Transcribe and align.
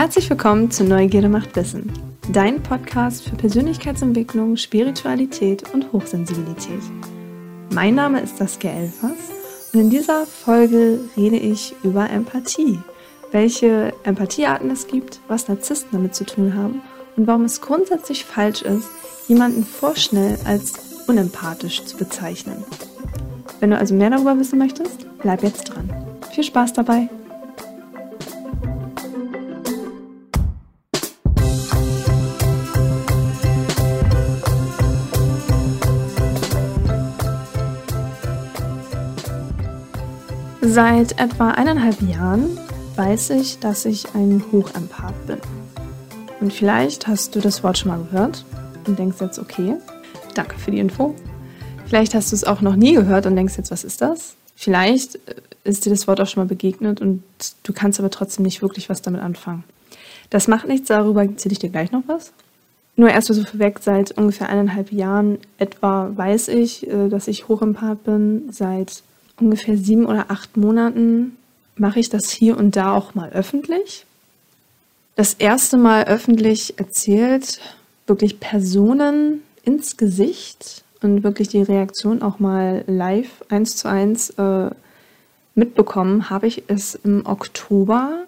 Herzlich 0.00 0.30
willkommen 0.30 0.70
zu 0.70 0.82
Neugierde 0.82 1.28
macht 1.28 1.54
Wissen, 1.56 1.92
dein 2.32 2.62
Podcast 2.62 3.28
für 3.28 3.36
Persönlichkeitsentwicklung, 3.36 4.56
Spiritualität 4.56 5.74
und 5.74 5.92
Hochsensibilität. 5.92 6.80
Mein 7.74 7.96
Name 7.96 8.22
ist 8.22 8.38
Saskia 8.38 8.70
Elfers 8.70 9.18
und 9.74 9.80
in 9.80 9.90
dieser 9.90 10.24
Folge 10.24 11.00
rede 11.18 11.36
ich 11.36 11.74
über 11.82 12.08
Empathie, 12.08 12.78
welche 13.30 13.92
Empathiearten 14.04 14.70
es 14.70 14.86
gibt, 14.86 15.20
was 15.28 15.48
Narzissten 15.48 15.90
damit 15.92 16.14
zu 16.14 16.24
tun 16.24 16.54
haben 16.54 16.80
und 17.18 17.26
warum 17.26 17.44
es 17.44 17.60
grundsätzlich 17.60 18.24
falsch 18.24 18.62
ist, 18.62 18.88
jemanden 19.28 19.66
vorschnell 19.66 20.38
als 20.46 21.04
unempathisch 21.08 21.84
zu 21.84 21.98
bezeichnen. 21.98 22.64
Wenn 23.60 23.68
du 23.68 23.76
also 23.76 23.94
mehr 23.94 24.08
darüber 24.08 24.38
wissen 24.38 24.58
möchtest, 24.58 25.04
bleib 25.18 25.42
jetzt 25.42 25.64
dran. 25.64 25.90
Viel 26.32 26.44
Spaß 26.44 26.72
dabei! 26.72 27.10
Seit 40.72 41.18
etwa 41.18 41.50
eineinhalb 41.50 42.00
Jahren 42.00 42.56
weiß 42.94 43.30
ich, 43.30 43.58
dass 43.58 43.86
ich 43.86 44.14
ein 44.14 44.44
Hochempath 44.52 45.26
bin. 45.26 45.38
Und 46.40 46.52
vielleicht 46.52 47.08
hast 47.08 47.34
du 47.34 47.40
das 47.40 47.64
Wort 47.64 47.78
schon 47.78 47.90
mal 47.90 48.00
gehört 48.04 48.44
und 48.86 48.96
denkst 48.96 49.16
jetzt, 49.20 49.40
okay, 49.40 49.74
danke 50.36 50.56
für 50.60 50.70
die 50.70 50.78
Info. 50.78 51.16
Vielleicht 51.86 52.14
hast 52.14 52.30
du 52.30 52.36
es 52.36 52.44
auch 52.44 52.60
noch 52.60 52.76
nie 52.76 52.94
gehört 52.94 53.26
und 53.26 53.34
denkst 53.34 53.56
jetzt, 53.56 53.72
was 53.72 53.82
ist 53.82 54.00
das? 54.00 54.36
Vielleicht 54.54 55.18
ist 55.64 55.86
dir 55.86 55.90
das 55.90 56.06
Wort 56.06 56.20
auch 56.20 56.28
schon 56.28 56.44
mal 56.44 56.48
begegnet 56.48 57.00
und 57.00 57.24
du 57.64 57.72
kannst 57.72 57.98
aber 57.98 58.10
trotzdem 58.10 58.44
nicht 58.44 58.62
wirklich 58.62 58.88
was 58.88 59.02
damit 59.02 59.22
anfangen. 59.22 59.64
Das 60.30 60.46
macht 60.46 60.68
nichts, 60.68 60.86
darüber 60.86 61.24
erzähle 61.24 61.54
ich 61.54 61.58
dir 61.58 61.70
gleich 61.70 61.90
noch 61.90 62.04
was. 62.06 62.32
Nur 62.94 63.10
erst 63.10 63.26
so 63.26 63.44
vorweg, 63.44 63.80
seit 63.82 64.12
ungefähr 64.16 64.48
eineinhalb 64.48 64.92
Jahren 64.92 65.38
etwa 65.58 66.12
weiß 66.14 66.46
ich, 66.46 66.86
äh, 66.86 67.08
dass 67.08 67.26
ich 67.26 67.48
Hochempath 67.48 68.04
bin. 68.04 68.52
Seit 68.52 69.02
ungefähr 69.40 69.76
sieben 69.76 70.06
oder 70.06 70.30
acht 70.30 70.56
Monaten 70.56 71.36
mache 71.76 72.00
ich 72.00 72.08
das 72.08 72.30
hier 72.30 72.56
und 72.56 72.76
da 72.76 72.94
auch 72.94 73.14
mal 73.14 73.30
öffentlich. 73.30 74.06
Das 75.16 75.34
erste 75.34 75.76
Mal 75.76 76.04
öffentlich 76.04 76.78
erzählt, 76.78 77.60
wirklich 78.06 78.40
Personen 78.40 79.42
ins 79.64 79.96
Gesicht 79.96 80.84
und 81.02 81.22
wirklich 81.22 81.48
die 81.48 81.62
Reaktion 81.62 82.22
auch 82.22 82.38
mal 82.38 82.84
live 82.86 83.44
eins 83.48 83.76
zu 83.76 83.88
eins 83.88 84.30
äh, 84.30 84.70
mitbekommen, 85.54 86.30
habe 86.30 86.46
ich 86.46 86.64
es 86.68 86.94
im 86.94 87.26
Oktober, 87.26 88.24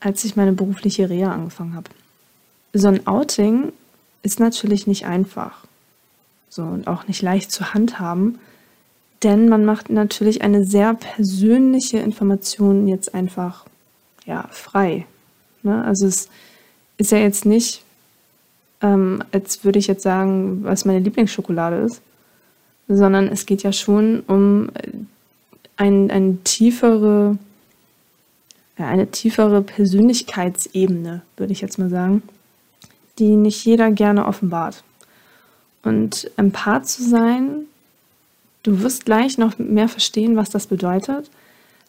als 0.00 0.24
ich 0.24 0.36
meine 0.36 0.52
berufliche 0.52 1.08
Reha 1.08 1.32
angefangen 1.32 1.74
habe. 1.74 1.90
So 2.72 2.88
ein 2.88 3.06
Outing 3.06 3.72
ist 4.22 4.40
natürlich 4.40 4.86
nicht 4.86 5.06
einfach. 5.06 5.64
So 6.48 6.62
und 6.62 6.86
auch 6.88 7.06
nicht 7.06 7.22
leicht 7.22 7.52
zu 7.52 7.74
handhaben. 7.74 8.38
Denn 9.22 9.48
man 9.48 9.64
macht 9.64 9.90
natürlich 9.90 10.42
eine 10.42 10.64
sehr 10.64 10.94
persönliche 10.94 11.98
Information 11.98 12.88
jetzt 12.88 13.14
einfach 13.14 13.66
ja, 14.24 14.48
frei. 14.50 15.06
Ne? 15.62 15.84
Also 15.84 16.06
es 16.06 16.28
ist 16.96 17.12
ja 17.12 17.18
jetzt 17.18 17.44
nicht, 17.44 17.82
ähm, 18.80 19.22
als 19.32 19.64
würde 19.64 19.78
ich 19.78 19.86
jetzt 19.86 20.02
sagen, 20.02 20.64
was 20.64 20.84
meine 20.84 21.00
Lieblingsschokolade 21.00 21.76
ist, 21.76 22.00
sondern 22.88 23.28
es 23.28 23.46
geht 23.46 23.62
ja 23.62 23.72
schon 23.72 24.20
um 24.26 24.70
ein, 25.76 26.10
eine 26.10 26.38
tiefere, 26.44 27.38
ja, 28.78 28.86
eine 28.86 29.10
tiefere 29.10 29.62
Persönlichkeitsebene, 29.62 31.22
würde 31.36 31.52
ich 31.52 31.60
jetzt 31.60 31.78
mal 31.78 31.90
sagen, 31.90 32.22
die 33.18 33.36
nicht 33.36 33.64
jeder 33.64 33.90
gerne 33.90 34.26
offenbart. 34.26 34.82
Und 35.82 36.30
Empath 36.36 36.88
zu 36.88 37.02
sein 37.02 37.66
Du 38.62 38.82
wirst 38.82 39.06
gleich 39.06 39.38
noch 39.38 39.58
mehr 39.58 39.88
verstehen, 39.88 40.36
was 40.36 40.50
das 40.50 40.66
bedeutet. 40.66 41.30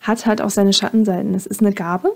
Hat 0.02 0.26
halt 0.26 0.42
auch 0.42 0.50
seine 0.50 0.74
Schattenseiten. 0.74 1.34
Es 1.34 1.46
ist 1.46 1.62
eine 1.62 1.74
Gabe, 1.74 2.12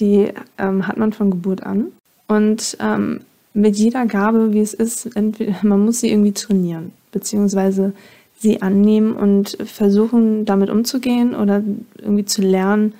die 0.00 0.32
ähm, 0.58 0.86
hat 0.86 0.96
man 0.96 1.12
von 1.12 1.30
Geburt 1.30 1.62
an. 1.62 1.92
Und 2.26 2.76
ähm, 2.80 3.20
mit 3.54 3.76
jeder 3.76 4.06
Gabe, 4.06 4.52
wie 4.52 4.60
es 4.60 4.74
ist, 4.74 5.16
entweder, 5.16 5.56
man 5.62 5.84
muss 5.84 6.00
sie 6.00 6.10
irgendwie 6.10 6.32
trainieren, 6.32 6.92
beziehungsweise 7.12 7.92
sie 8.38 8.62
annehmen 8.62 9.14
und 9.14 9.56
versuchen, 9.64 10.44
damit 10.44 10.70
umzugehen 10.70 11.34
oder 11.34 11.62
irgendwie 11.98 12.24
zu 12.24 12.42
lernen, 12.42 12.94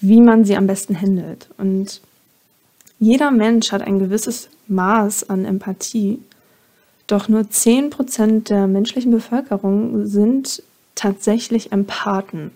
wie 0.00 0.20
man 0.20 0.44
sie 0.44 0.56
am 0.56 0.66
besten 0.66 1.00
handelt. 1.00 1.48
Und 1.58 2.00
jeder 2.98 3.30
Mensch 3.30 3.72
hat 3.72 3.82
ein 3.82 3.98
gewisses 3.98 4.48
Maß 4.68 5.28
an 5.30 5.44
Empathie 5.44 6.20
doch 7.12 7.28
nur 7.28 7.42
10% 7.42 8.44
der 8.44 8.66
menschlichen 8.66 9.10
Bevölkerung 9.10 10.06
sind 10.06 10.62
tatsächlich 10.94 11.72
Empathen. 11.72 12.50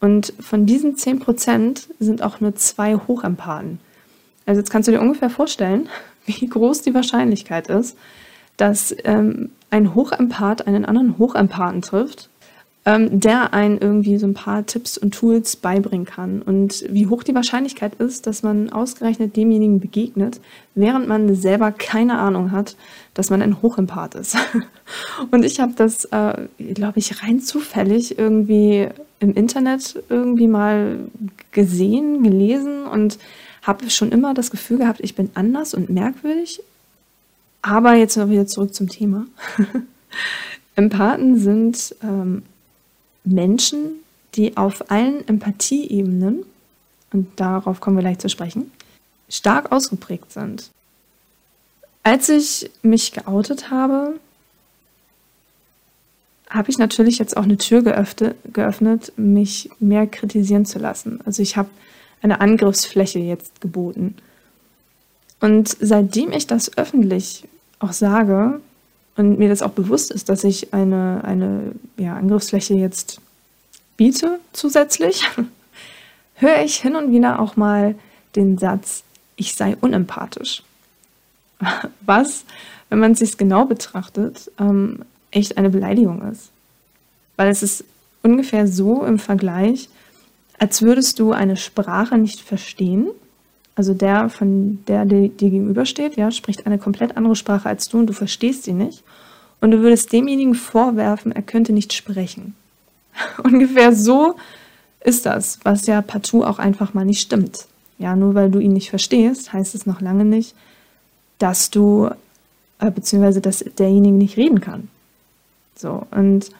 Und 0.00 0.34
von 0.38 0.66
diesen 0.66 0.96
10% 0.96 1.88
sind 1.98 2.22
auch 2.22 2.40
nur 2.40 2.54
zwei 2.56 2.94
Hochempathen. 2.94 3.80
Also 4.46 4.60
jetzt 4.60 4.70
kannst 4.70 4.88
du 4.88 4.92
dir 4.92 5.00
ungefähr 5.00 5.30
vorstellen, 5.30 5.88
wie 6.26 6.46
groß 6.46 6.82
die 6.82 6.94
Wahrscheinlichkeit 6.94 7.68
ist, 7.68 7.96
dass 8.56 8.94
ähm, 9.04 9.50
ein 9.70 9.94
Hochempath 9.94 10.66
einen 10.66 10.84
anderen 10.84 11.18
Hochempathen 11.18 11.82
trifft 11.82 12.28
ähm, 12.86 13.18
der 13.18 13.54
einen 13.54 13.78
irgendwie 13.78 14.18
so 14.18 14.26
ein 14.26 14.34
paar 14.34 14.66
Tipps 14.66 14.98
und 14.98 15.14
Tools 15.14 15.56
beibringen 15.56 16.04
kann. 16.04 16.42
Und 16.42 16.84
wie 16.90 17.06
hoch 17.06 17.22
die 17.22 17.34
Wahrscheinlichkeit 17.34 17.94
ist, 17.94 18.26
dass 18.26 18.42
man 18.42 18.70
ausgerechnet 18.70 19.36
demjenigen 19.36 19.80
begegnet, 19.80 20.40
während 20.74 21.08
man 21.08 21.34
selber 21.34 21.72
keine 21.72 22.18
Ahnung 22.18 22.52
hat, 22.52 22.76
dass 23.14 23.30
man 23.30 23.40
ein 23.40 23.62
Hochempath 23.62 24.16
ist. 24.16 24.36
und 25.30 25.44
ich 25.44 25.60
habe 25.60 25.72
das, 25.74 26.04
äh, 26.06 26.46
glaube 26.58 26.98
ich, 26.98 27.22
rein 27.22 27.40
zufällig 27.40 28.18
irgendwie 28.18 28.88
im 29.18 29.32
Internet 29.34 30.02
irgendwie 30.10 30.48
mal 30.48 30.98
gesehen, 31.52 32.22
gelesen 32.22 32.86
und 32.86 33.18
habe 33.62 33.88
schon 33.88 34.12
immer 34.12 34.34
das 34.34 34.50
Gefühl 34.50 34.76
gehabt, 34.76 35.00
ich 35.02 35.14
bin 35.14 35.30
anders 35.34 35.72
und 35.72 35.88
merkwürdig. 35.88 36.62
Aber 37.62 37.94
jetzt 37.94 38.18
mal 38.18 38.28
wieder 38.28 38.46
zurück 38.46 38.74
zum 38.74 38.90
Thema. 38.90 39.24
Empathen 40.76 41.38
sind 41.38 41.96
ähm, 42.02 42.42
Menschen, 43.24 43.96
die 44.34 44.56
auf 44.56 44.90
allen 44.90 45.26
Empathieebenen, 45.26 46.44
und 47.12 47.28
darauf 47.36 47.80
kommen 47.80 47.96
wir 47.96 48.02
gleich 48.02 48.18
zu 48.18 48.28
sprechen, 48.28 48.70
stark 49.28 49.72
ausgeprägt 49.72 50.32
sind. 50.32 50.70
Als 52.02 52.28
ich 52.28 52.70
mich 52.82 53.12
geoutet 53.12 53.70
habe, 53.70 54.18
habe 56.50 56.70
ich 56.70 56.78
natürlich 56.78 57.18
jetzt 57.18 57.36
auch 57.36 57.44
eine 57.44 57.56
Tür 57.56 57.82
geöffnet, 57.82 58.36
geöffnet, 58.52 59.12
mich 59.16 59.70
mehr 59.80 60.06
kritisieren 60.06 60.66
zu 60.66 60.78
lassen. 60.78 61.20
Also 61.24 61.42
ich 61.42 61.56
habe 61.56 61.70
eine 62.22 62.40
Angriffsfläche 62.40 63.18
jetzt 63.18 63.60
geboten. 63.60 64.16
Und 65.40 65.76
seitdem 65.80 66.32
ich 66.32 66.46
das 66.46 66.76
öffentlich 66.76 67.44
auch 67.78 67.92
sage, 67.92 68.60
und 69.16 69.38
mir 69.38 69.48
das 69.48 69.62
auch 69.62 69.70
bewusst 69.70 70.10
ist, 70.10 70.28
dass 70.28 70.44
ich 70.44 70.74
eine, 70.74 71.22
eine 71.24 71.72
ja, 71.96 72.16
Angriffsfläche 72.16 72.74
jetzt 72.74 73.20
biete 73.96 74.38
zusätzlich, 74.52 75.22
höre 76.34 76.62
ich 76.62 76.76
hin 76.76 76.96
und 76.96 77.12
wieder 77.12 77.40
auch 77.40 77.56
mal 77.56 77.94
den 78.36 78.58
Satz, 78.58 79.04
ich 79.36 79.54
sei 79.54 79.76
unempathisch. 79.80 80.62
Was, 82.00 82.44
wenn 82.88 82.98
man 82.98 83.12
es 83.12 83.20
sich 83.20 83.36
genau 83.36 83.64
betrachtet, 83.64 84.50
ähm, 84.58 85.00
echt 85.30 85.56
eine 85.58 85.70
Beleidigung 85.70 86.22
ist. 86.30 86.50
Weil 87.36 87.50
es 87.50 87.62
ist 87.62 87.84
ungefähr 88.22 88.66
so 88.68 89.04
im 89.04 89.18
Vergleich, 89.18 89.88
als 90.58 90.82
würdest 90.82 91.18
du 91.18 91.32
eine 91.32 91.56
Sprache 91.56 92.16
nicht 92.16 92.40
verstehen 92.40 93.08
also 93.76 93.92
der, 93.92 94.28
von 94.28 94.84
der 94.86 95.04
dir 95.04 95.28
gegenübersteht, 95.28 96.16
ja, 96.16 96.30
spricht 96.30 96.66
eine 96.66 96.78
komplett 96.78 97.16
andere 97.16 97.34
Sprache 97.34 97.68
als 97.68 97.88
du 97.88 97.98
und 97.98 98.06
du 98.06 98.12
verstehst 98.12 98.64
sie 98.64 98.72
nicht. 98.72 99.02
Und 99.60 99.72
du 99.72 99.80
würdest 99.80 100.12
demjenigen 100.12 100.54
vorwerfen, 100.54 101.32
er 101.32 101.42
könnte 101.42 101.72
nicht 101.72 101.92
sprechen. 101.92 102.54
Ungefähr 103.42 103.94
so 103.94 104.36
ist 105.00 105.26
das, 105.26 105.60
was 105.62 105.86
ja 105.86 106.02
partout 106.02 106.44
auch 106.44 106.58
einfach 106.58 106.94
mal 106.94 107.04
nicht 107.04 107.20
stimmt. 107.20 107.66
Ja, 107.98 108.16
nur 108.16 108.34
weil 108.34 108.50
du 108.50 108.58
ihn 108.58 108.72
nicht 108.72 108.90
verstehst, 108.90 109.52
heißt 109.52 109.74
es 109.74 109.86
noch 109.86 110.00
lange 110.00 110.24
nicht, 110.24 110.54
dass 111.38 111.70
du, 111.70 112.10
äh, 112.80 112.90
beziehungsweise 112.90 113.40
dass 113.40 113.64
derjenige 113.78 114.16
nicht 114.16 114.36
reden 114.36 114.60
kann. 114.60 114.88
So, 115.76 116.06
und 116.10 116.50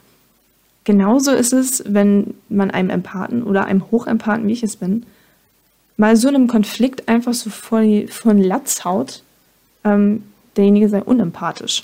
genauso 0.83 1.31
ist 1.31 1.53
es, 1.53 1.83
wenn 1.87 2.35
man 2.49 2.71
einem 2.71 2.89
Empathen 2.89 3.43
oder 3.43 3.65
einem 3.65 3.89
Hochempathen, 3.91 4.47
wie 4.47 4.53
ich 4.53 4.63
es 4.63 4.77
bin, 4.77 5.05
mal 5.97 6.15
so 6.15 6.27
einem 6.27 6.47
Konflikt 6.47 7.07
einfach 7.07 7.33
so 7.33 7.49
vor, 7.49 7.81
die, 7.81 8.07
den 8.23 8.43
Latz 8.43 8.85
haut, 8.85 9.23
ähm, 9.83 10.23
derjenige 10.55 10.89
sei 10.89 11.01
unempathisch. 11.01 11.83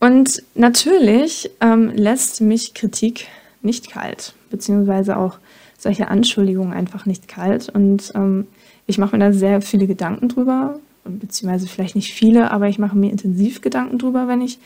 Und 0.00 0.42
natürlich 0.54 1.50
ähm, 1.60 1.90
lässt 1.90 2.40
mich 2.40 2.74
Kritik 2.74 3.26
nicht 3.62 3.90
kalt, 3.90 4.34
beziehungsweise 4.50 5.16
auch 5.16 5.38
solche 5.76 6.08
Anschuldigungen 6.08 6.72
einfach 6.72 7.06
nicht 7.06 7.28
kalt. 7.28 7.68
Und 7.68 8.12
ähm, 8.14 8.46
ich 8.86 8.98
mache 8.98 9.16
mir 9.16 9.24
da 9.24 9.32
sehr 9.32 9.60
viele 9.60 9.86
Gedanken 9.86 10.28
drüber, 10.28 10.78
beziehungsweise 11.04 11.66
vielleicht 11.66 11.96
nicht 11.96 12.14
viele, 12.14 12.50
aber 12.50 12.68
ich 12.68 12.78
mache 12.78 12.96
mir 12.96 13.10
intensiv 13.10 13.60
Gedanken 13.60 13.98
drüber, 13.98 14.28
wenn 14.28 14.40
ich 14.40 14.58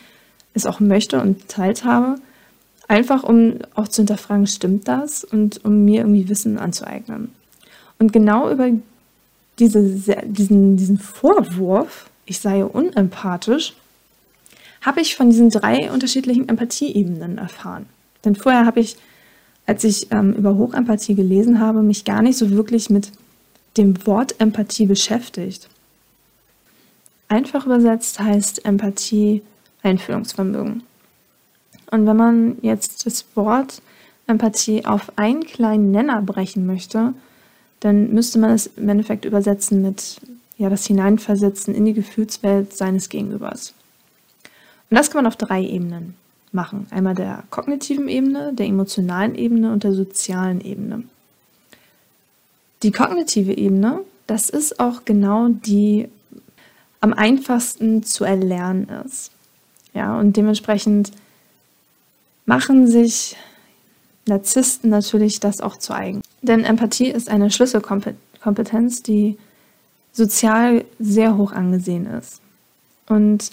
es 0.53 0.65
auch 0.65 0.79
möchte 0.79 1.19
und 1.21 1.49
Zeit 1.49 1.83
habe. 1.83 2.15
Einfach 2.87 3.23
um 3.23 3.59
auch 3.75 3.87
zu 3.87 4.01
hinterfragen, 4.01 4.45
stimmt 4.45 4.87
das? 4.87 5.23
Und 5.23 5.63
um 5.65 5.85
mir 5.85 6.01
irgendwie 6.01 6.29
Wissen 6.29 6.59
anzueignen. 6.59 7.31
Und 7.97 8.13
genau 8.13 8.51
über 8.51 8.69
diese, 9.59 9.83
diesen, 10.25 10.77
diesen 10.77 10.97
Vorwurf, 10.99 12.09
ich 12.25 12.39
sei 12.39 12.63
unempathisch, 12.65 13.73
habe 14.83 15.01
ich 15.01 15.15
von 15.15 15.29
diesen 15.29 15.49
drei 15.49 15.91
unterschiedlichen 15.91 16.47
Empathieebenen 16.47 17.37
erfahren. 17.37 17.85
Denn 18.23 18.35
vorher 18.35 18.65
habe 18.65 18.79
ich, 18.79 18.97
als 19.65 19.83
ich 19.83 20.11
ähm, 20.11 20.33
über 20.33 20.55
Hochempathie 20.55 21.15
gelesen 21.15 21.59
habe, 21.59 21.81
mich 21.81 22.05
gar 22.05 22.21
nicht 22.21 22.37
so 22.37 22.51
wirklich 22.51 22.89
mit 22.89 23.11
dem 23.77 24.05
Wort 24.05 24.39
Empathie 24.39 24.85
beschäftigt. 24.85 25.69
Einfach 27.27 27.65
übersetzt 27.65 28.19
heißt 28.19 28.65
Empathie 28.65 29.41
Einfühlungsvermögen. 29.81 30.83
Und 31.91 32.05
wenn 32.05 32.17
man 32.17 32.57
jetzt 32.61 33.05
das 33.05 33.25
Wort 33.35 33.81
Empathie 34.27 34.85
auf 34.85 35.11
einen 35.17 35.43
kleinen 35.43 35.91
Nenner 35.91 36.21
brechen 36.21 36.65
möchte, 36.65 37.13
dann 37.79 38.13
müsste 38.13 38.39
man 38.39 38.51
es 38.51 38.67
im 38.77 38.87
Endeffekt 38.87 39.25
übersetzen 39.25 39.81
mit 39.81 40.21
ja, 40.57 40.69
das 40.69 40.85
Hineinversetzen 40.85 41.75
in 41.75 41.85
die 41.85 41.93
Gefühlswelt 41.93 42.75
seines 42.75 43.09
Gegenübers. 43.09 43.73
Und 44.89 44.97
das 44.97 45.09
kann 45.09 45.23
man 45.23 45.27
auf 45.27 45.35
drei 45.35 45.63
Ebenen 45.63 46.15
machen. 46.51 46.87
Einmal 46.91 47.15
der 47.15 47.43
kognitiven 47.49 48.07
Ebene, 48.07 48.53
der 48.53 48.67
emotionalen 48.67 49.35
Ebene 49.35 49.71
und 49.71 49.83
der 49.83 49.93
sozialen 49.93 50.61
Ebene. 50.61 51.03
Die 52.83 52.91
kognitive 52.91 53.53
Ebene, 53.53 54.01
das 54.27 54.49
ist 54.49 54.79
auch 54.79 55.05
genau 55.05 55.47
die 55.49 56.09
am 57.01 57.13
einfachsten 57.13 58.03
zu 58.03 58.23
erlernen 58.23 58.87
ist. 59.05 59.31
Ja, 59.93 60.17
und 60.17 60.37
dementsprechend 60.37 61.11
machen 62.45 62.87
sich 62.87 63.35
Narzissten 64.25 64.89
natürlich 64.89 65.39
das 65.39 65.59
auch 65.59 65.77
zu 65.77 65.93
eigen. 65.93 66.21
Denn 66.41 66.63
Empathie 66.63 67.09
ist 67.09 67.29
eine 67.29 67.51
Schlüsselkompetenz, 67.51 69.03
die 69.03 69.37
sozial 70.13 70.85
sehr 70.99 71.37
hoch 71.37 71.51
angesehen 71.51 72.05
ist. 72.05 72.41
Und 73.07 73.49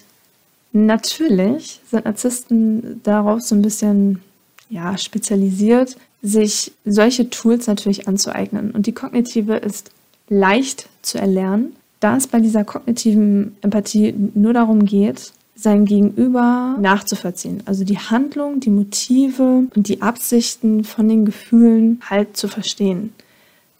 natürlich 0.72 1.80
sind 1.90 2.04
Narzissten 2.04 3.00
darauf 3.02 3.40
so 3.40 3.54
ein 3.54 3.62
bisschen 3.62 4.20
ja, 4.68 4.96
spezialisiert, 4.96 5.96
sich 6.22 6.72
solche 6.84 7.30
Tools 7.30 7.66
natürlich 7.66 8.06
anzueignen. 8.08 8.70
Und 8.70 8.86
die 8.86 8.92
kognitive 8.92 9.56
ist 9.56 9.90
leicht 10.28 10.88
zu 11.02 11.18
erlernen, 11.18 11.76
da 11.98 12.16
es 12.16 12.26
bei 12.26 12.40
dieser 12.40 12.64
kognitiven 12.64 13.56
Empathie 13.62 14.14
nur 14.34 14.52
darum 14.52 14.84
geht, 14.84 15.32
sein 15.54 15.84
Gegenüber 15.84 16.76
nachzuvollziehen. 16.80 17.62
Also 17.66 17.84
die 17.84 17.98
Handlung, 17.98 18.60
die 18.60 18.70
Motive 18.70 19.64
und 19.74 19.88
die 19.88 20.00
Absichten 20.00 20.84
von 20.84 21.08
den 21.08 21.26
Gefühlen 21.26 22.00
halt 22.08 22.36
zu 22.36 22.48
verstehen. 22.48 23.12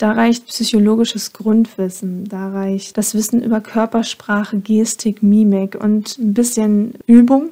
Da 0.01 0.13
reicht 0.13 0.47
psychologisches 0.47 1.33
Grundwissen, 1.33 2.25
da 2.25 2.49
reicht 2.49 2.97
das 2.97 3.15
Wissen 3.15 3.43
über 3.43 3.61
Körpersprache, 3.61 4.59
Gestik, 4.59 5.23
Mimik 5.23 5.75
und 5.75 6.19
ein 6.19 6.33
bisschen 6.33 6.95
Übung, 7.07 7.51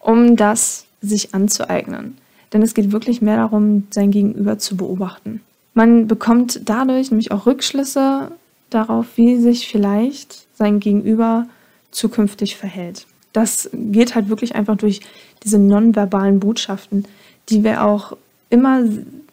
um 0.00 0.34
das 0.34 0.86
sich 1.02 1.34
anzueignen. 1.34 2.16
Denn 2.52 2.62
es 2.62 2.74
geht 2.74 2.90
wirklich 2.90 3.20
mehr 3.20 3.36
darum, 3.36 3.86
sein 3.90 4.10
Gegenüber 4.10 4.58
zu 4.58 4.76
beobachten. 4.76 5.42
Man 5.74 6.06
bekommt 6.06 6.62
dadurch 6.64 7.10
nämlich 7.10 7.32
auch 7.32 7.46
Rückschlüsse 7.46 8.32
darauf, 8.70 9.06
wie 9.16 9.36
sich 9.36 9.68
vielleicht 9.68 10.46
sein 10.56 10.80
Gegenüber 10.80 11.46
zukünftig 11.90 12.56
verhält 12.56 13.06
das 13.32 13.70
geht 13.72 14.14
halt 14.14 14.28
wirklich 14.28 14.54
einfach 14.54 14.76
durch 14.76 15.00
diese 15.42 15.58
nonverbalen 15.58 16.40
Botschaften, 16.40 17.04
die 17.48 17.64
wir 17.64 17.84
auch 17.84 18.16
immer 18.48 18.82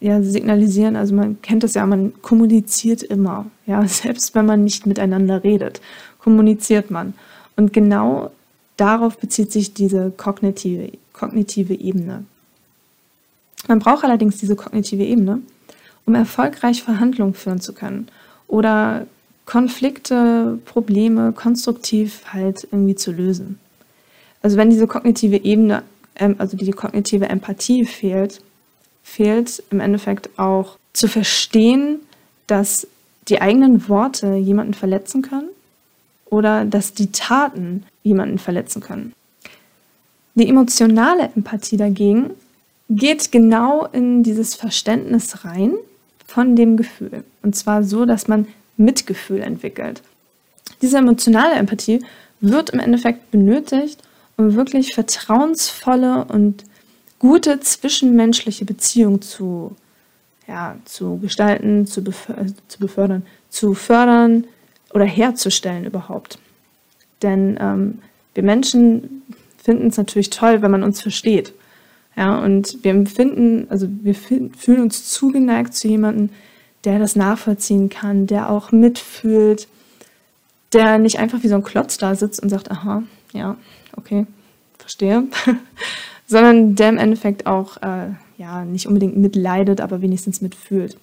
ja, 0.00 0.22
signalisieren. 0.22 0.96
Also 0.96 1.14
man 1.14 1.40
kennt 1.42 1.62
das 1.62 1.74
ja, 1.74 1.84
man 1.86 2.12
kommuniziert 2.22 3.02
immer. 3.02 3.46
Ja, 3.66 3.82
selbst 3.86 4.34
wenn 4.34 4.46
man 4.46 4.64
nicht 4.64 4.86
miteinander 4.86 5.44
redet, 5.44 5.80
kommuniziert 6.18 6.90
man. 6.90 7.14
Und 7.56 7.72
genau 7.72 8.30
darauf 8.76 9.18
bezieht 9.18 9.52
sich 9.52 9.74
diese 9.74 10.10
kognitive, 10.10 10.92
kognitive 11.12 11.74
Ebene. 11.74 12.24
Man 13.66 13.80
braucht 13.80 14.04
allerdings 14.04 14.38
diese 14.38 14.54
kognitive 14.54 15.02
Ebene, 15.02 15.40
um 16.06 16.14
erfolgreich 16.14 16.82
Verhandlungen 16.82 17.34
führen 17.34 17.60
zu 17.60 17.72
können 17.72 18.08
oder 18.46 19.06
Konflikte, 19.46 20.58
Probleme 20.66 21.32
konstruktiv 21.32 22.22
halt 22.32 22.68
irgendwie 22.70 22.94
zu 22.94 23.12
lösen. 23.12 23.58
Also 24.42 24.56
wenn 24.56 24.70
diese 24.70 24.86
kognitive 24.86 25.42
Ebene, 25.42 25.82
ähm, 26.16 26.36
also 26.38 26.56
die 26.56 26.70
kognitive 26.70 27.28
Empathie 27.28 27.84
fehlt, 27.84 28.42
fehlt 29.08 29.62
im 29.70 29.80
Endeffekt 29.80 30.38
auch 30.38 30.76
zu 30.92 31.08
verstehen, 31.08 32.00
dass 32.46 32.86
die 33.28 33.40
eigenen 33.40 33.88
Worte 33.88 34.34
jemanden 34.34 34.74
verletzen 34.74 35.22
können 35.22 35.48
oder 36.26 36.64
dass 36.64 36.92
die 36.92 37.10
Taten 37.10 37.84
jemanden 38.02 38.38
verletzen 38.38 38.80
können. 38.80 39.12
Die 40.34 40.48
emotionale 40.48 41.30
Empathie 41.34 41.76
dagegen 41.76 42.30
geht 42.88 43.32
genau 43.32 43.86
in 43.86 44.22
dieses 44.22 44.54
Verständnis 44.54 45.44
rein 45.44 45.74
von 46.26 46.54
dem 46.54 46.76
Gefühl. 46.76 47.24
Und 47.42 47.56
zwar 47.56 47.82
so, 47.82 48.04
dass 48.04 48.28
man 48.28 48.46
Mitgefühl 48.76 49.40
entwickelt. 49.40 50.02
Diese 50.80 50.98
emotionale 50.98 51.54
Empathie 51.54 52.04
wird 52.40 52.70
im 52.70 52.78
Endeffekt 52.78 53.30
benötigt, 53.30 54.00
um 54.36 54.54
wirklich 54.54 54.94
vertrauensvolle 54.94 56.24
und 56.26 56.64
gute 57.18 57.60
zwischenmenschliche 57.60 58.64
Beziehungen 58.64 59.22
zu, 59.22 59.74
ja, 60.46 60.76
zu 60.84 61.18
gestalten, 61.18 61.86
zu, 61.86 62.02
befördern, 62.02 62.46
äh, 62.46 62.68
zu 62.68 62.78
befördern, 62.78 63.26
zu 63.50 63.74
fördern 63.74 64.44
oder 64.92 65.04
herzustellen 65.04 65.84
überhaupt. 65.84 66.38
Denn 67.22 67.58
ähm, 67.60 67.98
wir 68.34 68.42
Menschen 68.42 69.22
finden 69.62 69.88
es 69.88 69.96
natürlich 69.96 70.30
toll, 70.30 70.62
wenn 70.62 70.70
man 70.70 70.82
uns 70.82 71.00
versteht. 71.00 71.52
Ja, 72.16 72.38
und 72.38 72.82
wir 72.82 72.90
empfinden, 72.90 73.66
also 73.70 73.86
wir 73.88 74.14
fühlen 74.14 74.82
uns 74.82 75.08
zugeneigt 75.08 75.74
zu 75.74 75.88
jemandem, 75.88 76.30
der 76.84 76.98
das 76.98 77.16
nachvollziehen 77.16 77.88
kann, 77.88 78.26
der 78.26 78.50
auch 78.50 78.72
mitfühlt, 78.72 79.68
der 80.72 80.98
nicht 80.98 81.18
einfach 81.18 81.42
wie 81.42 81.48
so 81.48 81.54
ein 81.54 81.62
Klotz 81.62 81.98
da 81.98 82.14
sitzt 82.14 82.42
und 82.42 82.48
sagt, 82.48 82.70
aha, 82.70 83.02
ja, 83.32 83.56
okay, 83.96 84.26
verstehe, 84.78 85.24
sondern 86.28 86.76
der 86.76 86.90
im 86.90 86.98
Endeffekt 86.98 87.46
auch 87.46 87.78
äh, 87.78 88.10
ja 88.36 88.64
nicht 88.64 88.86
unbedingt 88.86 89.16
mitleidet, 89.16 89.80
aber 89.80 90.00
wenigstens 90.00 90.40
mitfühlt. 90.40 90.96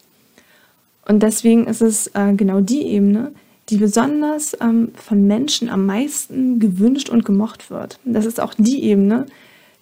Und 1.06 1.22
deswegen 1.22 1.68
ist 1.68 1.82
es 1.82 2.08
äh, 2.14 2.34
genau 2.34 2.62
die 2.62 2.84
Ebene, 2.84 3.34
die 3.70 3.78
besonders 3.78 4.56
ähm, 4.62 4.92
von 4.96 5.28
Menschen 5.28 5.70
am 5.70 5.86
meisten 5.86 6.60
gewünscht 6.60 7.10
und 7.10 7.26
gemocht 7.26 7.70
wird. 7.70 8.00
Das 8.06 8.26
ist 8.26 8.40
auch 8.40 8.54
die 8.58 8.84
Ebene, 8.84 9.26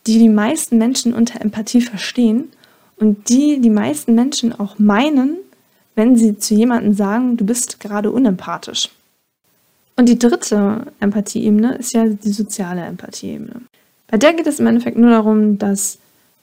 die 0.08 0.18
die 0.18 0.30
meisten 0.30 0.78
Menschen 0.78 1.14
unter 1.14 1.42
Empathie 1.42 1.82
verstehen 1.82 2.46
und 2.98 3.30
die 3.30 3.60
die 3.60 3.70
meisten 3.70 4.16
Menschen 4.16 4.58
auch 4.58 4.80
meinen, 4.80 5.38
wenn 5.96 6.16
sie 6.16 6.38
zu 6.38 6.56
jemandem 6.56 6.94
sagen, 6.94 7.38
du 7.38 7.46
bist 7.46 7.80
gerade 7.80 8.12
unempathisch. 8.12 8.90
Und 9.96 10.10
die 10.10 10.18
dritte 10.18 10.88
Empathieebene 11.00 11.76
ist 11.76 11.94
ja 11.94 12.06
die 12.06 12.32
soziale 12.32 12.82
Empathieebene. 12.82 13.62
Bei 14.14 14.20
der 14.20 14.34
geht 14.34 14.46
es 14.46 14.60
im 14.60 14.68
Endeffekt 14.68 14.96
nur 14.96 15.10
darum, 15.10 15.58
dass 15.58 15.98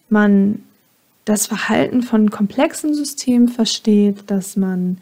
man 0.08 0.64
das 1.24 1.46
Verhalten 1.46 2.02
von 2.02 2.28
komplexen 2.28 2.94
Systemen 2.94 3.46
versteht, 3.46 4.28
dass 4.28 4.56
man 4.56 4.98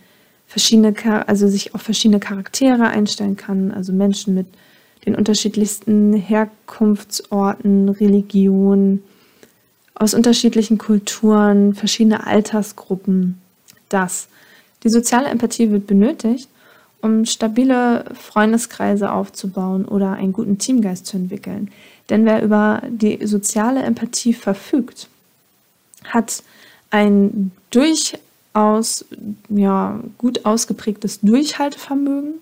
verschiedene, 0.46 0.94
also 1.26 1.48
sich 1.48 1.74
auf 1.74 1.80
verschiedene 1.80 2.20
Charaktere 2.20 2.88
einstellen 2.88 3.38
kann, 3.38 3.70
also 3.70 3.94
Menschen 3.94 4.34
mit 4.34 4.48
den 5.06 5.14
unterschiedlichsten 5.14 6.12
Herkunftsorten, 6.12 7.88
Religionen, 7.88 9.02
aus 9.94 10.12
unterschiedlichen 10.12 10.76
Kulturen, 10.76 11.74
verschiedene 11.74 12.26
Altersgruppen. 12.26 13.38
Das. 13.88 14.28
Die 14.82 14.90
soziale 14.90 15.28
Empathie 15.28 15.70
wird 15.70 15.86
benötigt, 15.86 16.50
um 17.00 17.24
stabile 17.24 18.04
Freundeskreise 18.14 19.12
aufzubauen 19.12 19.84
oder 19.84 20.12
einen 20.12 20.32
guten 20.32 20.58
Teamgeist 20.58 21.06
zu 21.06 21.16
entwickeln. 21.16 21.70
Denn 22.10 22.24
wer 22.24 22.42
über 22.42 22.82
die 22.88 23.24
soziale 23.26 23.82
Empathie 23.82 24.32
verfügt, 24.32 25.08
hat 26.04 26.42
ein 26.90 27.52
durchaus 27.70 29.04
ja, 29.48 30.00
gut 30.16 30.44
ausgeprägtes 30.44 31.20
Durchhaltevermögen. 31.20 32.34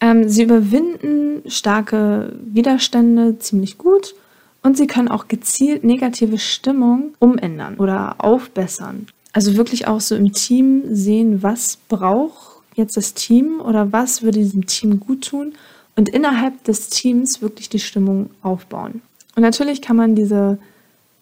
Ähm, 0.00 0.28
sie 0.28 0.42
überwinden 0.42 1.48
starke 1.48 2.34
Widerstände 2.44 3.38
ziemlich 3.38 3.78
gut 3.78 4.14
und 4.62 4.76
sie 4.76 4.86
können 4.86 5.08
auch 5.08 5.28
gezielt 5.28 5.84
negative 5.84 6.38
Stimmung 6.38 7.14
umändern 7.20 7.76
oder 7.76 8.16
aufbessern. 8.18 9.06
Also 9.32 9.56
wirklich 9.56 9.86
auch 9.86 10.00
so 10.00 10.14
im 10.14 10.32
Team 10.32 10.82
sehen, 10.94 11.42
was 11.42 11.78
braucht 11.88 12.51
jetzt 12.74 12.96
das 12.96 13.14
Team 13.14 13.60
oder 13.60 13.92
was 13.92 14.22
würde 14.22 14.38
diesem 14.38 14.66
Team 14.66 15.00
gut 15.00 15.26
tun 15.26 15.54
und 15.96 16.08
innerhalb 16.08 16.64
des 16.64 16.88
Teams 16.88 17.42
wirklich 17.42 17.68
die 17.68 17.80
Stimmung 17.80 18.30
aufbauen. 18.42 19.02
Und 19.36 19.42
natürlich 19.42 19.82
kann 19.82 19.96
man 19.96 20.14
diese 20.14 20.58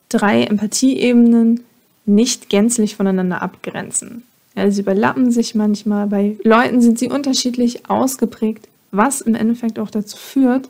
drei 0.09 0.43
Empathieebenen 0.43 1.61
nicht 2.07 2.49
gänzlich 2.49 2.97
voneinander 2.97 3.43
abgrenzen. 3.43 4.25
Ja, 4.57 4.71
sie 4.71 4.81
überlappen 4.81 5.31
sich 5.31 5.55
manchmal. 5.55 6.07
Bei 6.09 6.37
Leuten 6.43 6.81
sind 6.81 6.99
sie 6.99 7.09
unterschiedlich 7.09 7.89
ausgeprägt, 7.89 8.69
was 8.91 9.21
im 9.21 9.35
Endeffekt 9.35 9.79
auch 9.79 9.91
dazu 9.91 10.17
führt, 10.17 10.69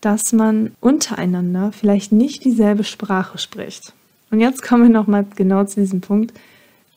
dass 0.00 0.32
man 0.32 0.72
untereinander 0.80 1.72
vielleicht 1.72 2.12
nicht 2.12 2.44
dieselbe 2.44 2.84
Sprache 2.84 3.38
spricht. 3.38 3.92
Und 4.30 4.40
jetzt 4.40 4.62
kommen 4.62 4.84
wir 4.84 4.90
nochmal 4.90 5.26
genau 5.36 5.64
zu 5.64 5.80
diesem 5.80 6.00
Punkt. 6.00 6.32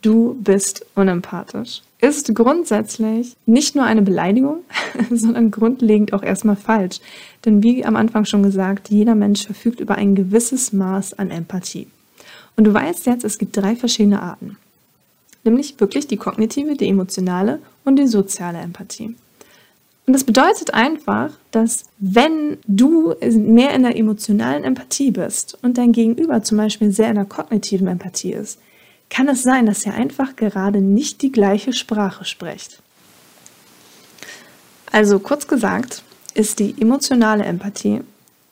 Du 0.01 0.37
bist 0.39 0.85
unempathisch. 0.95 1.81
Ist 1.99 2.33
grundsätzlich 2.33 3.35
nicht 3.45 3.75
nur 3.75 3.83
eine 3.83 4.01
Beleidigung, 4.01 4.59
sondern 5.11 5.51
grundlegend 5.51 6.13
auch 6.13 6.23
erstmal 6.23 6.55
falsch. 6.55 6.99
Denn 7.43 7.61
wie 7.63 7.83
am 7.83 7.97
Anfang 7.97 8.23
schon 8.23 8.43
gesagt, 8.43 8.89
jeder 8.89 9.15
Mensch 9.15 9.45
verfügt 9.45 9.81
über 9.81 9.95
ein 9.95 10.15
gewisses 10.15 10.71
Maß 10.71 11.19
an 11.19 11.29
Empathie. 11.29 11.87
Und 12.55 12.63
du 12.63 12.73
weißt 12.73 13.05
jetzt, 13.05 13.25
es 13.25 13.37
gibt 13.37 13.57
drei 13.57 13.75
verschiedene 13.75 14.21
Arten. 14.21 14.57
Nämlich 15.43 15.79
wirklich 15.79 16.07
die 16.07 16.17
kognitive, 16.17 16.75
die 16.75 16.87
emotionale 16.87 17.59
und 17.83 17.97
die 17.97 18.07
soziale 18.07 18.59
Empathie. 18.59 19.15
Und 20.05 20.13
das 20.13 20.23
bedeutet 20.23 20.73
einfach, 20.73 21.31
dass 21.51 21.85
wenn 21.99 22.57
du 22.67 23.13
mehr 23.21 23.73
in 23.73 23.83
der 23.83 23.95
emotionalen 23.95 24.63
Empathie 24.63 25.11
bist 25.11 25.57
und 25.61 25.77
dein 25.77 25.91
Gegenüber 25.91 26.41
zum 26.41 26.57
Beispiel 26.57 26.91
sehr 26.91 27.09
in 27.09 27.15
der 27.15 27.25
kognitiven 27.25 27.87
Empathie 27.87 28.33
ist, 28.33 28.59
kann 29.09 29.27
es 29.27 29.43
sein, 29.43 29.65
dass 29.65 29.85
ihr 29.85 29.93
einfach 29.93 30.35
gerade 30.35 30.81
nicht 30.81 31.21
die 31.21 31.31
gleiche 31.31 31.73
Sprache 31.73 32.25
sprecht. 32.25 32.81
Also 34.91 35.19
kurz 35.19 35.47
gesagt 35.47 36.03
ist 36.33 36.59
die 36.59 36.75
emotionale 36.79 37.43
Empathie, 37.43 38.01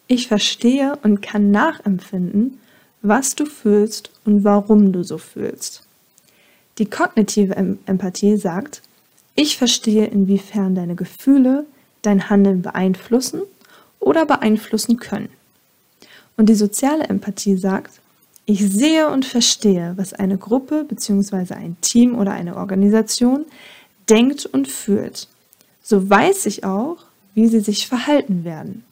ich 0.07 0.27
verstehe 0.27 0.97
und 1.03 1.21
kann 1.21 1.51
nachempfinden, 1.51 2.59
was 3.01 3.35
du 3.35 3.45
fühlst 3.45 4.11
und 4.25 4.43
warum 4.43 4.91
du 4.91 5.03
so 5.03 5.17
fühlst. 5.17 5.83
Die 6.77 6.85
kognitive 6.85 7.55
Empathie 7.55 8.37
sagt, 8.37 8.81
ich 9.35 9.57
verstehe, 9.57 10.05
inwiefern 10.05 10.75
deine 10.75 10.95
Gefühle 10.95 11.65
dein 12.01 12.29
Handeln 12.29 12.61
beeinflussen 12.61 13.41
oder 13.99 14.25
beeinflussen 14.25 14.97
können. 14.97 15.29
Und 16.37 16.47
die 16.47 16.55
soziale 16.55 17.05
Empathie 17.05 17.57
sagt, 17.57 17.99
ich 18.49 18.61
sehe 18.71 19.09
und 19.09 19.25
verstehe, 19.25 19.93
was 19.97 20.13
eine 20.13 20.37
Gruppe 20.37 20.85
bzw. 20.85 21.53
ein 21.53 21.75
Team 21.81 22.17
oder 22.17 22.31
eine 22.31 22.55
Organisation 22.55 23.45
denkt 24.09 24.45
und 24.45 24.69
fühlt. 24.69 25.27
So 25.83 26.09
weiß 26.09 26.45
ich 26.45 26.63
auch, 26.63 26.95
wie 27.35 27.47
sie 27.49 27.59
sich 27.59 27.87
verhalten 27.87 28.45
werden. 28.45 28.85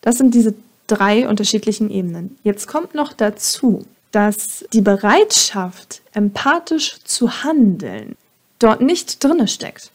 Das 0.00 0.16
sind 0.16 0.34
diese 0.34 0.54
drei 0.86 1.28
unterschiedlichen 1.28 1.90
Ebenen. 1.90 2.38
Jetzt 2.44 2.66
kommt 2.66 2.94
noch 2.94 3.12
dazu, 3.12 3.84
dass 4.10 4.64
die 4.72 4.80
Bereitschaft, 4.80 6.00
empathisch 6.14 6.96
zu 7.04 7.44
handeln, 7.44 8.16
dort 8.58 8.80
nicht 8.80 9.22
drinne 9.22 9.48
steckt. 9.48 9.90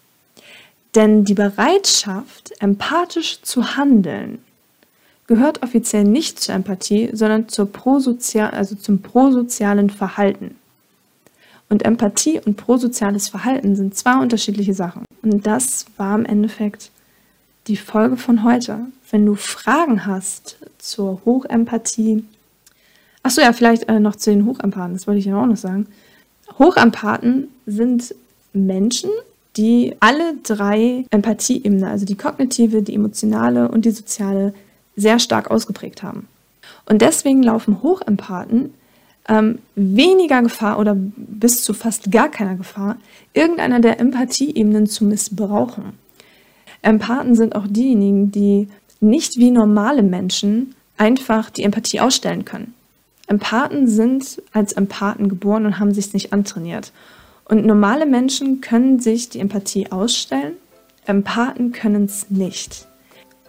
Denn 0.93 1.25
die 1.25 1.33
Bereitschaft, 1.33 2.53
empathisch 2.59 3.41
zu 3.41 3.75
handeln, 3.75 4.43
gehört 5.27 5.61
offiziell 5.61 6.03
nicht 6.03 6.39
zur 6.39 6.55
Empathie, 6.55 7.09
sondern 7.13 7.49
zur 7.49 7.69
also 8.51 8.75
zum 8.75 9.01
prosozialen 9.01 9.89
Verhalten. 9.89 10.55
Und 11.69 11.83
Empathie 11.83 12.39
und 12.45 12.55
prosoziales 12.55 13.27
Verhalten 13.27 13.75
sind 13.75 13.95
zwei 13.95 14.17
unterschiedliche 14.17 14.73
Sachen. 14.73 15.03
Und 15.21 15.45
das 15.45 15.85
war 15.97 16.17
im 16.17 16.25
Endeffekt 16.25 16.91
die 17.67 17.75
Folge 17.75 18.15
von 18.15 18.43
heute. 18.43 18.79
Wenn 19.11 19.25
du 19.25 19.35
Fragen 19.35 20.05
hast 20.05 20.57
zur 20.77 21.21
Hochempathie, 21.25 22.23
achso 23.23 23.41
ja, 23.41 23.51
vielleicht 23.51 23.89
äh, 23.89 23.99
noch 23.99 24.15
zu 24.15 24.29
den 24.29 24.45
Hochempathen, 24.45 24.93
das 24.93 25.07
wollte 25.07 25.19
ich 25.19 25.25
ja 25.25 25.41
auch 25.41 25.45
noch 25.45 25.57
sagen. 25.57 25.87
Hochempathen 26.57 27.49
sind 27.65 28.15
Menschen, 28.53 29.09
die 29.57 29.95
alle 29.99 30.35
drei 30.43 31.05
Empathieebenen, 31.09 31.83
also 31.83 32.05
die 32.05 32.15
kognitive, 32.15 32.81
die 32.81 32.95
emotionale 32.95 33.69
und 33.69 33.85
die 33.85 33.91
soziale, 33.91 34.53
sehr 34.97 35.19
stark 35.19 35.49
ausgeprägt 35.49 36.03
haben. 36.03 36.27
Und 36.85 37.01
deswegen 37.01 37.41
laufen 37.41 37.81
Hochempathen 37.81 38.73
ähm, 39.29 39.59
weniger 39.75 40.41
Gefahr 40.41 40.79
oder 40.79 40.95
bis 40.97 41.63
zu 41.63 41.73
fast 41.73 42.11
gar 42.11 42.29
keiner 42.29 42.55
Gefahr, 42.55 42.97
irgendeiner 43.33 43.79
der 43.79 43.99
Empathieebenen 43.99 44.87
zu 44.87 45.05
missbrauchen. 45.05 45.93
Empathen 46.81 47.35
sind 47.35 47.55
auch 47.55 47.67
diejenigen, 47.67 48.31
die 48.31 48.67
nicht 48.99 49.37
wie 49.37 49.51
normale 49.51 50.03
Menschen 50.03 50.75
einfach 50.97 51.49
die 51.49 51.63
Empathie 51.63 51.99
ausstellen 51.99 52.45
können. 52.45 52.73
Empathen 53.27 53.87
sind 53.87 54.41
als 54.53 54.73
Empathen 54.73 55.27
geboren 55.27 55.65
und 55.65 55.79
haben 55.79 55.93
sich 55.93 56.13
nicht 56.13 56.31
antrainiert. 56.31 56.93
Und 57.45 57.65
normale 57.65 58.05
Menschen 58.05 58.61
können 58.61 58.99
sich 58.99 59.29
die 59.29 59.39
Empathie 59.39 59.91
ausstellen, 59.91 60.53
Empathen 61.05 61.71
können 61.71 62.05
es 62.05 62.29
nicht. 62.29 62.87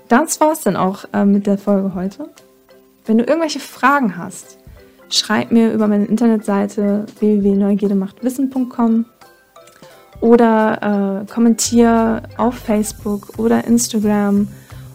Das 0.08 0.40
war 0.40 0.52
es 0.52 0.62
dann 0.62 0.76
auch 0.76 1.04
äh, 1.12 1.24
mit 1.24 1.46
der 1.46 1.58
Folge 1.58 1.94
heute. 1.94 2.30
Wenn 3.06 3.18
du 3.18 3.24
irgendwelche 3.24 3.60
Fragen 3.60 4.16
hast, 4.16 4.58
schreib 5.10 5.52
mir 5.52 5.72
über 5.72 5.88
meine 5.88 6.06
Internetseite 6.06 7.06
www.neugierdemachtwissen.com 7.18 9.06
oder 10.20 11.22
äh, 11.22 11.32
kommentier 11.32 12.22
auf 12.36 12.54
Facebook 12.54 13.38
oder 13.38 13.64
Instagram 13.64 14.48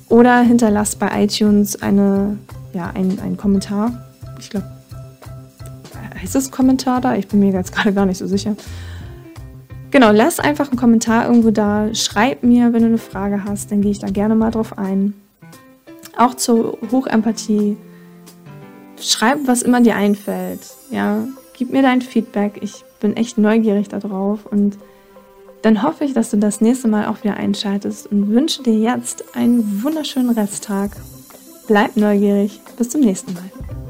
oder 0.10 0.41
hinterlass 0.41 0.96
bei 0.96 1.24
iTunes 1.24 1.82
eine, 1.82 2.38
ja, 2.74 2.89
einen 2.89 3.38
Kommentar. 3.38 4.05
Ich 4.39 4.50
glaube, 4.50 4.67
heißt 6.24 6.36
es 6.36 6.51
Kommentar 6.51 7.01
da? 7.01 7.15
Ich 7.15 7.27
bin 7.27 7.39
mir 7.39 7.51
jetzt 7.51 7.74
gerade 7.74 7.93
gar 7.93 8.05
nicht 8.05 8.17
so 8.17 8.27
sicher. 8.27 8.55
Genau, 9.94 10.12
lass 10.12 10.40
einfach 10.40 10.70
einen 10.70 10.80
Kommentar 10.80 11.28
irgendwo 11.28 11.52
da. 11.52 11.94
Schreib 11.94 12.42
mir, 12.42 12.74
wenn 12.74 12.82
du 12.82 12.88
eine 12.88 12.98
Frage 12.98 13.44
hast, 13.44 13.72
dann 13.72 13.84
gehe 13.84 13.92
ich 13.92 14.00
da 14.00 14.08
gerne 14.08 14.34
mal 14.34 14.50
drauf 14.50 14.76
ein. 14.76 15.14
Auch 16.18 16.34
zur 16.34 16.80
Hochempathie. 16.92 17.78
Schreib, 19.00 19.42
was 19.46 19.62
immer 19.62 19.82
dir 19.82 19.96
einfällt. 19.96 20.62
Ja, 20.90 21.28
gib 21.56 21.72
mir 21.72 21.84
dein 21.84 22.02
Feedback. 22.02 22.58
Ich 22.64 22.84
bin 23.02 23.16
echt 23.16 23.38
neugierig 23.38 23.88
darauf 23.88 24.48
und 24.48 24.80
dann 25.62 25.84
hoffe 25.84 26.06
ich, 26.06 26.14
dass 26.14 26.32
du 26.32 26.38
das 26.38 26.60
nächste 26.60 26.88
Mal 26.88 27.06
auch 27.06 27.24
wieder 27.24 27.38
einschaltest 27.38 28.08
und 28.08 28.32
wünsche 28.32 28.64
dir 28.64 28.74
jetzt 28.74 29.36
einen 29.36 29.84
wunderschönen 29.84 30.32
Resttag. 30.32 30.90
Bleib 31.68 31.98
neugierig. 31.98 32.62
Bis 32.80 32.90
zum 32.90 33.02
nächsten 33.02 33.36
Mal. 33.36 33.83